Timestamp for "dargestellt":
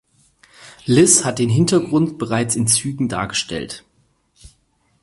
3.07-3.85